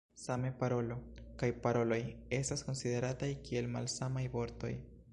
Same 0.19 0.49
"parolo" 0.61 0.97
kaj 1.43 1.49
"paroloj" 1.67 2.01
estas 2.39 2.65
konsiderataj 2.71 3.31
kiel 3.47 3.71
malsamaj 3.79 4.27
vortoj. 4.39 4.77